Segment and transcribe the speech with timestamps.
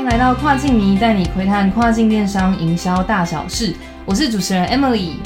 [0.00, 3.74] 迎来到跨境迷，带你窥探跨境电商营销大小事。
[4.06, 5.16] 我是主持人 Emily。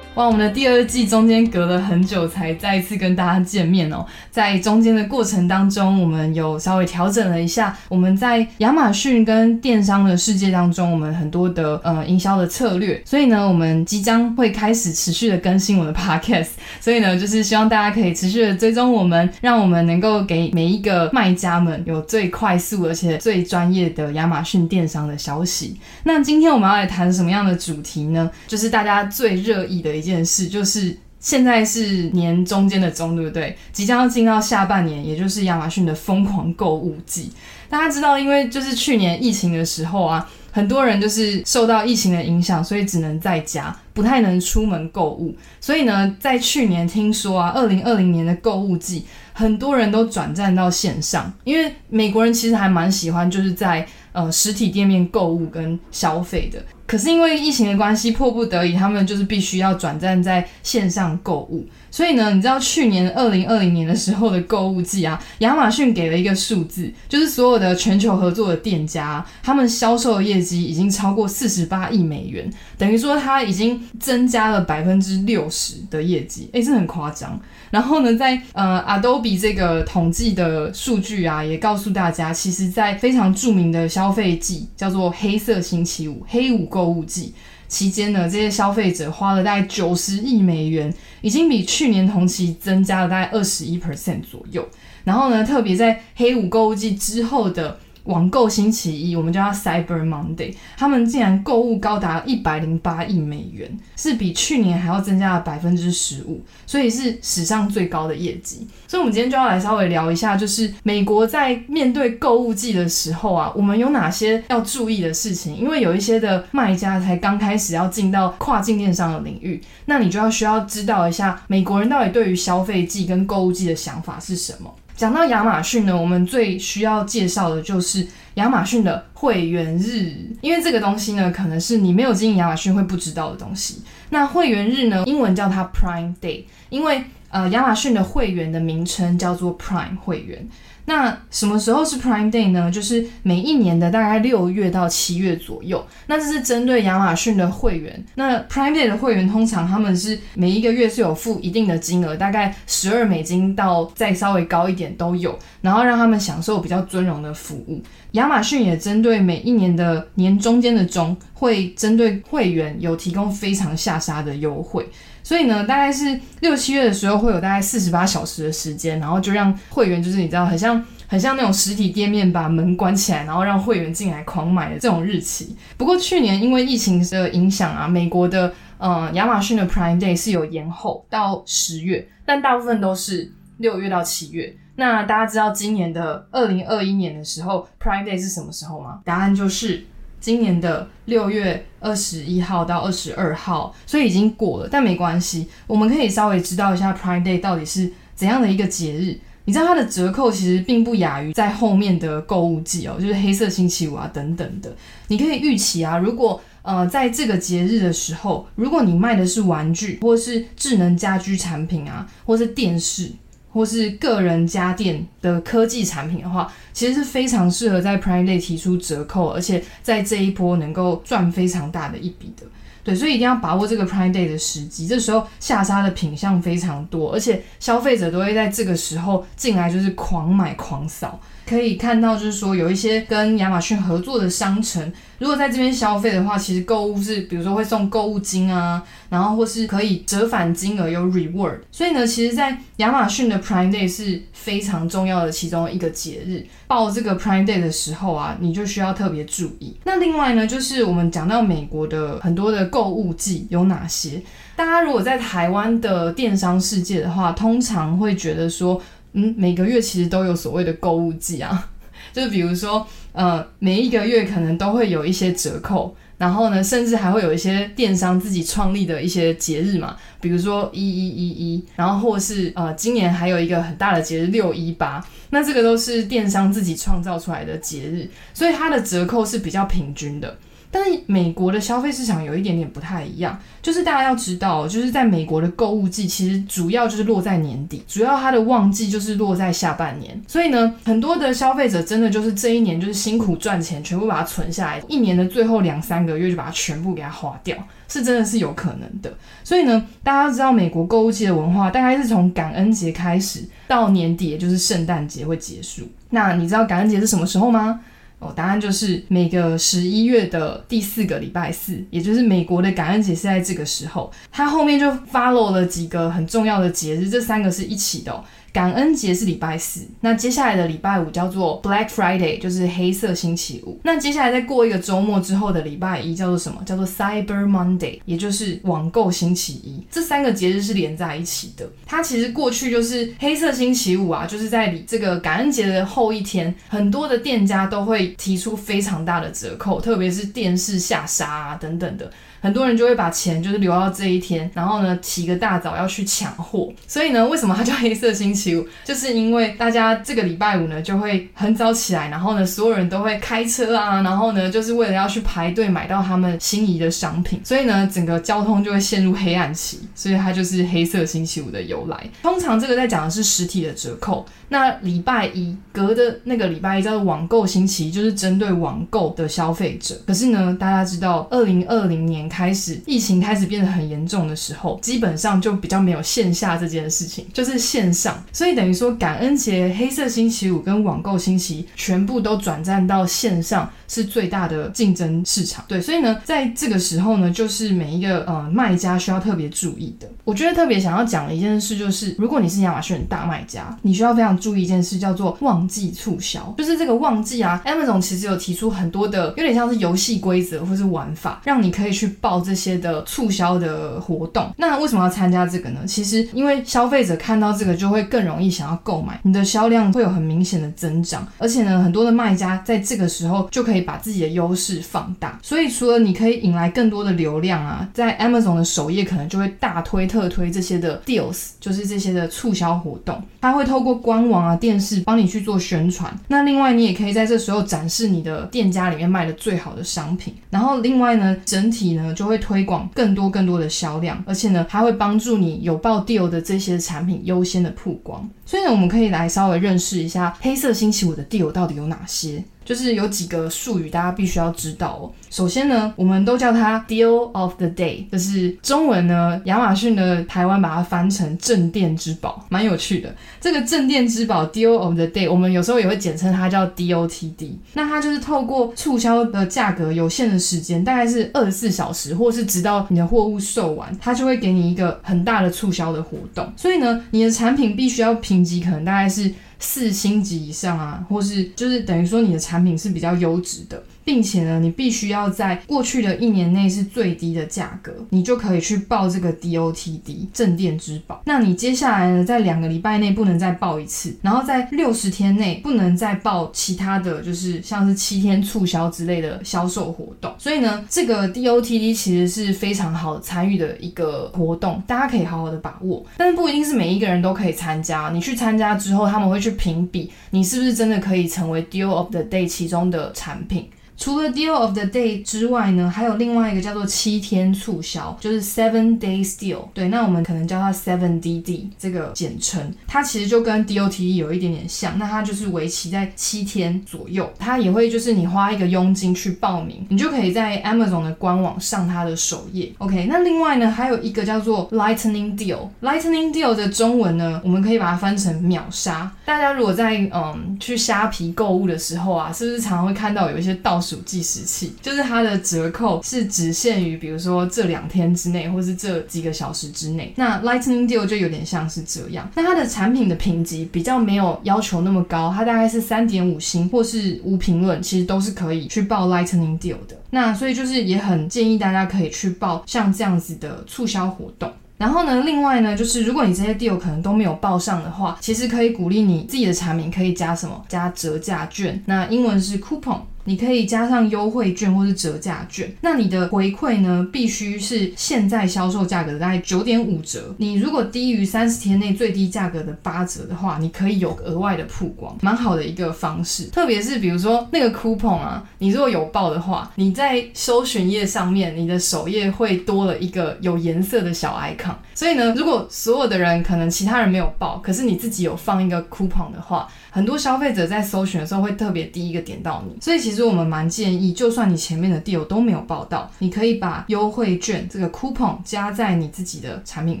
[0.18, 4.04] 哇，我们的第二季中间隔了很久才再一次跟大家见面哦。
[4.32, 13.00] 在中间的过程当中，我们有稍微调整了一下我们在亚马逊跟电商的世界当中，我们很多的呃营销的策略。
[13.04, 16.48] 所以呢，我们即将会开始持续的更新我的 Podcast。
[16.80, 25.76] 所以呢，就是希望大家可以持续的追踪我们，让我们能够给每一个卖家们有最快速而且最专业的亚马逊电商的消息。
[26.02, 28.28] 那今天我们要来谈什么样的主题呢？
[28.48, 33.56] 就是大家最热议的一件件事，就是现在是年中间的中，对不对？
[33.72, 37.30] 即将要进到下半年，也就是亚马逊的疯狂购物季。
[37.68, 45.36] 大家知道，因为就是去年疫情的时候啊，很多人就是受到疫情的影响，所以只能在家，不太能出门购物。
[45.60, 56.64] 所以呢，在去年听说啊，二零二零年的购物季，很多人都转战到线上，因为美国人其实还蛮喜欢就是在呃实体店面购物跟消费的。
[56.88, 61.68] 可是因为疫情的关系，迫不得已，他们就是必须要转战在线上购物。
[61.90, 77.40] 所以呢，你知道去年二零二零年的时候的购物季啊，亚马逊给了一个数字，就是所有的全球合作的店家，他们销售的业绩已经超过四十八亿美元，等于说它已经增加了百分之六十的业绩，诶，这很夸张。
[77.70, 87.34] 然后呢，在呃 Adobe 这个统计的数据啊，也告诉大家，其实，在非常著名的消费季，叫做黑色星期五（黑五购物季）
[87.68, 94.66] 期间呢，这些消费者花了大概九十亿美元，已经比去年同期增加了大概二十一 percent 左右。
[95.04, 97.78] 然后呢，特别在黑五购物季之后的。
[98.08, 108.66] 网购星期一，我们叫它 Cyber Monday，他们竟然购物高达一百零八亿美元，是比去年还要增加了百分之十五，所以是史上最高的业绩。
[108.86, 115.54] 所以，我们今天就要来稍微聊一下，就是美国在面对购物季的时候啊，我们有哪些要注意的事情？
[115.54, 124.74] 因为有一些的卖家才刚开始要进到跨境电商的领域，那你就要需要知道一下美国人到底对于消费季跟购物季的想法是什么。
[124.98, 128.04] 讲到亚马逊呢，我们最需要介绍的就是
[128.34, 133.80] 亚马逊的会员日，因为这个东西呢，可能是你没有经营亚马逊会不知道的东西。
[134.10, 140.44] 那会员日呢，英文叫它 Prime Day，因为呃，亚马逊的会员的名称叫做 Prime 会员。
[140.88, 142.70] 那什么时候是 Prime Day 呢？
[142.70, 145.86] 就是每一年的大概六月到七月左右。
[146.06, 148.02] 那这是针对亚马逊的会员。
[148.14, 157.82] 那 Prime Day 的会员通常他们是每一个月是有付一定的金额，大概十二美金到再稍微高一点都有，然后让他们享受比较尊荣的服务。
[158.12, 164.88] 亚马逊也针对每一年的年中间的中，会针对会员有提供非常下杀的优惠。
[165.28, 175.54] 所以呢，大概是六七月的时候会有大概四十八小时的时间，然后就让会员就是你知道，很像很像那种实体店面把门关起来，然后让会员进来狂买的这种日期。
[175.76, 184.56] 不过去年因为疫情的影响啊，美国的呃亚马逊的 Prime Day 是有延后到十月，但大部分都是六月到七月。
[184.76, 189.00] 那大家知道今年的二零二一年的时候 Prime Day 是什么时候吗？
[189.04, 189.84] 答案就是。
[190.20, 199.18] 今年的六月二十一号到二十二号，所以已经过了，但没关系，我们可以稍微知道一下 Prime Day 到底是怎样的一个节日。
[199.44, 204.76] 你知道它的折扣其实并不亚于在后面的购物季哦，就是黑色星期五啊等等的。
[205.06, 213.12] 你可以预期啊，如果呃在这个节日的时候，如果你卖的是玩具或是智能家居产品啊，或是电视。
[213.58, 222.46] 或是个人家电的科技产品的话，其实是非常适合在 Prime Day 提出折扣，而且在这一波能够赚非常大的一笔的。
[222.84, 231.18] 对，所以一定要把握这个 Prime Day 的时机，这时候下沙的品相非常多，而且消费者都会在这个时候进来，就是狂买狂扫。
[231.48, 241.60] 可以看到，就是说有一些跟亚马逊合作的商城，如果在这边消费的话，其实购物是，比如说会送购物金啊，然后或是可以折返金额有 reward。
[241.72, 246.46] 所以呢，其实，在亚马逊的 Prime Day 是非常重要的其中一个节日。
[246.66, 249.74] 报这个 Prime Day 的时候啊，你就需要特别注意。
[249.84, 254.22] 那另外呢，就是我们讲到美国的很多的购物季有哪些？
[254.54, 258.78] 大家如果在台湾的电商世界的话，通常会觉得说。
[259.12, 261.70] 嗯，每个月其实都有所谓的购物季啊，
[262.12, 280.36] 就是比如说，呃，每一个月可能都会有一些折扣，然后呢，甚至还会有一些电商自己创立的一些节日嘛，比如说一一一一，然后或是呃，今年还有一个很大的节日六一八，那这个都是电商自己创造出来的节日，所以它的折扣是比较平均的。
[280.70, 290.20] 但是美国的消费市场有一点点不太一样，就是大家要知道，就是在美国的购物季其实主要就是落在年底，主要它的旺季就是落在下半年。
[290.26, 297.56] 所以呢，很多的消费者真的就是这一年就是辛苦赚钱，全部把它存下来，一年的最后两三个月就把它全部给它花掉，
[297.88, 299.12] 是真的是有可能的。
[299.42, 305.88] 所以呢，大家知道美国购物季的文化大概是从感恩节开始到年底，也就是圣诞节会结束。
[306.10, 307.80] 那你知道感恩节是什么时候吗？
[308.18, 314.12] 哦，答案就是每个十一月的第四个礼拜四，也就是美国的感恩节是在这个时候。
[314.32, 318.24] 它后面就 follow 了几个很重要的节日，这三个是一起的。
[318.58, 323.78] 感恩节是礼拜四，那接下来的礼拜五叫做 Black Friday，就是黑色星期五。
[323.84, 326.60] 那接下来再过一个周末之后的礼拜一叫做什么？
[326.66, 329.80] 叫做 Cyber Monday，也就是网购星期一。
[329.92, 331.70] 这三个节日是连在一起的。
[331.86, 342.10] 它其实过去就是黑色星期五啊，就是在这个感恩节的后一天，很多的店家都会提出非常大的折扣，特别是电视下杀啊等等的。
[342.40, 346.72] 很多人就会把钱就是留到这一天，然后呢起个大早要去抢货。
[346.86, 348.66] 所以呢，为什么它叫黑色星期五？
[348.84, 362.08] 就是因为大家这个礼拜五呢就会很早起来，然后呢所有人都会开车啊，然后呢就是为了要去排队买到他们心仪的商品，所以呢整个交通就会陷入黑暗期，所以它就是黑色星期五的由来。
[362.22, 364.26] 通常这个在讲的是实体的折扣。
[364.50, 369.94] 那礼拜一隔的那个礼拜一叫做网购星期一，就是针对网购的消费者。
[370.06, 378.22] 可是呢，大家知道，二零二零年开始疫情开始变得很严重的时候，基本上就比较没有线下这件事情，就是线上。
[378.32, 383.70] 所以等于说，感恩节、黑色星期五跟网购星期全部都转战到线上。
[383.90, 390.06] 是最大的竞争市场，对，所以呢，在这个时候呢，就是每一个呃卖家需要特别注意的。
[390.24, 396.54] 我觉得特别想要讲的一件事就是，如果你是亚马逊大卖家，你需要非常注意一件事，叫做旺季促销。
[396.58, 404.48] 就是这个旺季啊，Amazon 其实有提出很多的，有点像是游戏规则或是玩法，让你可以去报这些的促销的活动。
[404.58, 405.80] 那为什么要参加这个呢？
[405.86, 413.78] 其实因为消费者看到这个就会更容易想要购买，你的销量会有很明显的增长，而且呢，很多的卖家在这个时候就可以。
[413.88, 426.14] 把自己的优势放大，所以除了你可以引来更多的流量啊，在 Amazon 的首页可能就会大推特推这些的 deals，就是这些的促销活动，它会透过官网啊、电视帮你去做宣传。
[426.26, 438.28] 那另外你也可以在这时候展示你的店家里面卖的最好的商品，然后另外呢，整体呢就会推广更多更多的销量，而且呢还会帮助你有爆 deal 的这些产品优先的曝光。
[438.44, 442.42] 所以呢，我们可以来稍微认识一下黑色星期五的 deal 到底有哪些。
[442.68, 445.08] 就是有几个术语，大家必须要知道哦。
[445.30, 453.14] 首先呢，我们都叫它 Deal of the Day，就是中文呢，亚马逊的台湾把它翻成镇店之宝，蛮有趣的。
[453.40, 457.52] 这个镇店之宝 Deal of the Day，我们有时候也会简称它叫 DOTD。
[457.72, 466.46] 那它就是透过促销的价格有限的时间，大概是二十四小时，或是直到你的货物售完，它就会给你一个很大的促销的活动。
[466.54, 469.32] 所以呢，你的产品必须要评级，可能大概是。
[469.58, 473.82] 四星级以上啊，或是就是等于说你的产品是比较优质的。
[474.08, 481.20] 并且呢，你必须要在过去的一年内是最低的价格，你就可以去报这个 DOTD 镇店之宝。
[481.26, 490.34] 那你接下来呢，在两个礼拜内不能再报一次，然后在六十天内不能再报其他的就是像是七天促销之类的销售活动。
[490.38, 496.02] 所以呢，这个 DOTD 其实是非常好参与的一个活动，大家可以好好的把握。
[496.16, 498.08] 但是不一定是每一个人都可以参加。
[498.10, 503.68] 你去参加之后，他们会去评比你是不是真的可以成为 Deal of the Day 其中的产品。
[503.98, 509.58] 除了 Deal of the Day 之外呢，还有另外一个叫做七天促销，就是 Seven Days Deal。
[509.74, 512.72] 对，那我们可能叫它 Seven DD 这个简称。
[512.86, 517.28] 它其实就跟 DOT 有一点点像，那它就是为期在七天左右。
[517.40, 522.72] 它也会就是你花一个佣金去报名，你就可以在 Amazon 的官网上它的首页。
[522.78, 525.68] OK，那另外呢，还有一个叫做 Lightning Deal。
[525.82, 529.10] Lightning Deal 的中文呢，我们可以把它翻成秒杀。
[529.24, 534.72] 大家如果在嗯去虾皮购物的时候啊，是不是常常会看到有一些倒主计时器？
[534.82, 540.12] 就是它的折扣是只限于比如说这两天之内，或是这几个小时之内。
[540.16, 542.30] 那 Lightning Deal 就有点像是这样。
[542.34, 549.96] 那它的产品的评级比较没有要求那么高，它大概是三点五星或是无评论，其实都是可以去报 Lightning Deal 的。
[550.10, 554.50] 那所以就是也很建议大家可以去报像这样子的促销活动。
[554.78, 560.64] 然后呢，另外呢，就是如果你这些 deal 可能都没有报上的话，其实可以鼓励你自己的产品可以加什么？
[560.68, 561.82] 加折价券。
[561.86, 563.00] 那英文是 coupon。
[563.28, 565.70] 你可以加上优惠券或是折价券。
[565.82, 570.34] 那你的回馈呢，必须是现在销售价格的大概九点五折。
[570.38, 576.44] 你如果低于三十天内最低价格的八折的话，你可以有额外的曝光，蛮好的一个方式。
[576.44, 584.74] 特别是比如说那个 coupon 啊，你如果有报的话，你在搜寻页上面，你的首页会多了一个有颜色的小 icon。
[584.94, 589.68] 所以呢，如果所有的人可能其他人没有报，可是你自己有放一个 coupon 的话。
[589.90, 600.00] 很多消费者在搜寻的时候会特别第一个点到你，所以其实其实我们蛮建议，就算你前面的 deal 都没有报到，你可以把优惠券这个 coupon 加在你自己的产品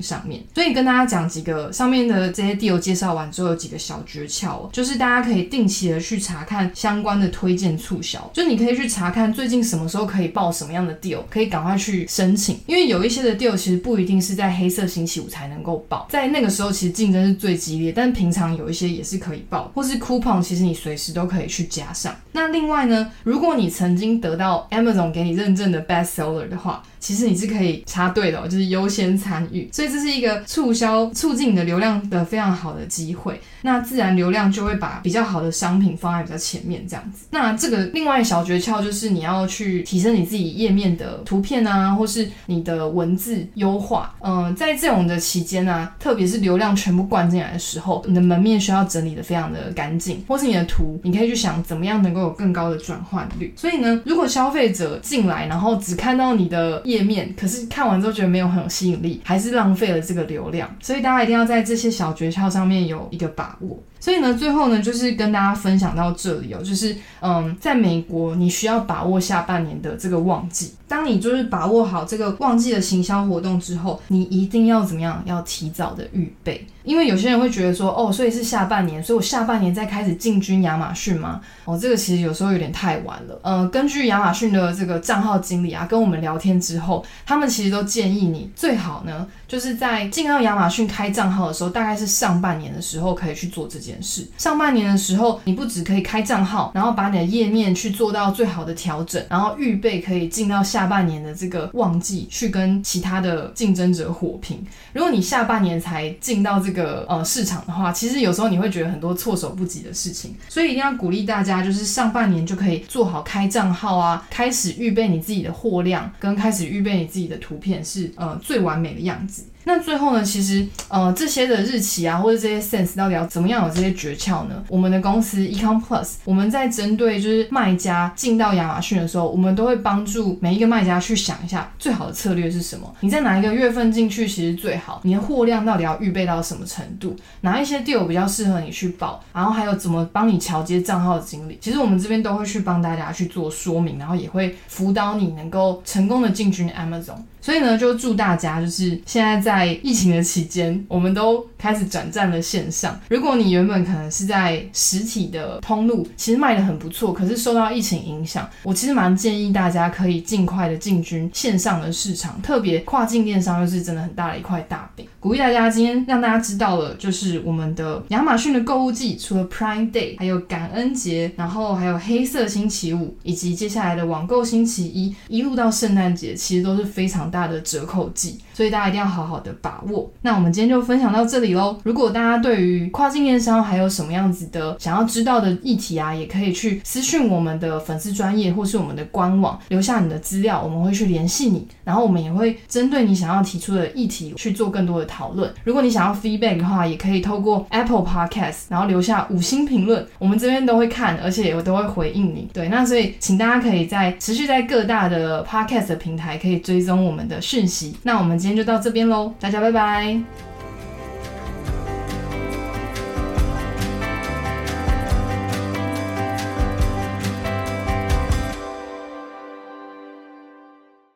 [0.00, 0.40] 上面。
[0.54, 19.72] 所以跟大家讲几个上面的这些 deal 介绍完之后，有几个小诀窍哦，就是大家可以定期的去查看相关的推荐促销，就你可以去查看最近什么时候可以报什么样的 deal，可以赶快去申请，因为有一些的 deal 其实不一定是在黑色星期五才能够报，在那个时候其实竞争是最激烈，但平常有一些也是可以报。
[19.74, 22.14] 或是 coupon，其实你随时都可以去加上。
[22.30, 33.40] 那另外呢，如果你曾经得到 Amazon 给你认证的 Best Seller 的话，其实你是可以插队的，就是优先参与，所以这是一个促销促进你的流量的非常好的机会。
[33.62, 37.26] 那自然流量就会把比较好的商品放在比较前面，这样子。
[37.30, 44.14] 那这个另外小诀窍就是你要去提升你自己页面的图片啊，或是你的文字优化。
[44.20, 53.52] 嗯，在这种的期间呢，特别是流量全部灌进来的时候，你的门面需要整理的非常的干净，或是你的图，你可以去想怎么样能够有更高的转换率。
[53.56, 60.74] 所以呢，如果消费者进来然后只看到你的页面，可是看完之后觉得没有很有吸引力，还是浪费了这个流量。
[60.80, 63.78] 所以大家一定要在这些小诀窍上面有一个把握。
[64.00, 70.74] 所以呢，最后呢，就是跟大家分享到这里哦，就是嗯，在美国你需要把握下半年的这个旺季。
[70.86, 75.22] 当你就是把握好这个旺季的行销活动之后，你一定要怎么样？
[75.26, 81.42] 要提早的预备，因为有些人会觉得说，哦，所以是下半年，所以我下半年再开始进军亚马逊吗？
[81.66, 83.38] 哦，这个其实有时候有点太晚了。
[83.42, 94.26] 呃，根据亚马逊的这个账号经理啊，跟我们聊天之后，他们其实都建议你最好呢，就是在进到亚马逊开账号的时候，大概是上半年的时候可以去做这件事。
[94.36, 104.64] 上半年的时候，你不只可以开账号，然后把你的页面去做到最好的调整，然后预备可以进到下半年的这个旺季去跟其他的竞争者火拼。
[104.92, 119.44] 如果你下半年才进到这个呃市场的话，其实有时候你会觉得很多措手不及的事情，所以一定要鼓励大家，就是上半年就可以做好开账号啊，开始预备你自己的货量，跟开始预备你自己的图片是呃最完美的样子。
[119.64, 124.64] 那最后呢，其实呃这些的日期啊，或者这些 sense 到底要怎么样有这些诀窍呢？
[124.68, 132.90] 我们的公司 Ecom Plus，我们在针对就是卖家进到亚马逊的时候，我们都会帮助每一个卖家去想一下最好的策略是什么。
[133.00, 135.00] 你在哪一个月份进去其实最好？
[135.04, 137.14] 你的货量到底要预备到什么程度？
[137.42, 139.22] 哪一些 deal 比较适合你去报？
[139.34, 141.58] 然后还有怎么帮你桥接账号的经理？
[141.60, 147.16] 其实我们这边都会去帮大家去做说明，然后也会辅导你能够成功的进军 Amazon。
[147.48, 153.00] 所以呢，就祝大家就是现在在疫情的期间，我们都开始转战了线上。
[153.08, 165.08] 如果你原本可能是在实体的通路，其实卖的很不错，可是受到疫情影响，我其实蛮建议大家可以尽快的进军线上的市场，特别跨境电商又是真的很大的一块大饼。
[165.20, 180.10] 鼓励大家今天让大家知道了，就是我们的亚马逊的购物季，除了 Prime Day，还有感恩节，然后还有黑色星期五，以及接下来的网购星期一，一路到圣诞节，其实都是非常大的折扣季，所以大家一定要好好的把握。
[180.22, 181.78] 那我们今天就分享到这里喽。
[181.84, 195.48] 如果大家对于跨境电商还有什么样子的想要知道的议题啊，也可以去私讯我们的粉丝专业或是我们的官网留下你的资料，我们会去联系你，然后我们也会针对你想要提出的议题去做更多的讨论。
[195.62, 202.48] 如果你想要 feedback 的话，也可以透过 Apple Podcast，然后留下五星评论，我们这边都会看，而且也都会回应你。
[202.52, 207.94] 对，那所以请大家可以在持续在各大的 podcast 平台可以追踪我们的讯息。
[208.02, 210.18] 那我们今今天就到这边喽，大家拜拜。